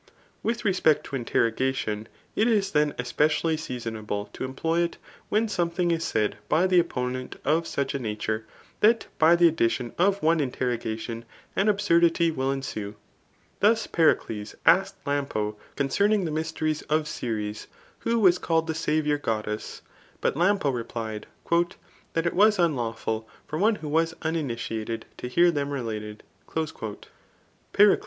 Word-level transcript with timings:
With 0.41 0.65
respect 0.65 1.03
to 1.05 1.15
interrogation, 1.15 2.07
it 2.35 2.47
is 2.47 2.71
then 2.71 2.95
espedally 2.97 3.55
seasonable 3.55 4.31
to 4.33 4.43
employ 4.43 4.79
it, 4.79 4.97
when 5.29 5.47
something 5.47 5.91
is 5.91 6.03
said 6.03 6.37
by 6.49 6.65
the 6.65 6.79
opponent 6.79 7.35
of 7.45 7.67
such 7.67 7.93
a 7.93 7.99
nature, 7.99 8.47
that 8.79 9.05
by 9.19 9.35
the 9.35 9.51
additbn 9.51 9.93
of 9.99 10.21
cme 10.21 10.41
interrogation, 10.41 11.23
an 11.55 11.69
absurdity 11.69 12.31
will 12.31 12.49
etlsue. 12.49 12.95
Thus 13.59 13.85
Bericles 13.85 14.55
CHAP. 14.65 14.77
JCVIII#• 14.81 14.81
HHBTORIC. 14.81 14.93
277 15.05 15.05
:^ed 15.05 15.05
Lampo 15.29 15.55
concerning 15.75 16.25
the 16.25 16.31
mysteries 16.31 16.81
of 16.89 17.07
Ceres, 17.07 17.67
who 17.99 18.19
w^s 18.19 18.41
called 18.41 18.65
the 18.65 18.73
saviour 18.73 19.19
godde$s; 19.19 19.83
but 20.19 20.33
Lampo 20.35 20.73
replied, 20.73 21.27
That 22.13 22.25
it 22.25 22.33
was 22.33 22.57
unlawful 22.57 23.29
for 23.45 23.59
one 23.59 23.75
who 23.75 23.87
was 23.87 24.15
unini^ated 24.21 25.03
to 25.17 25.29
he^ 25.29 25.51
tl^QOi 25.53 25.71
related*'' 25.71 26.23
Pencle? 26.49 27.97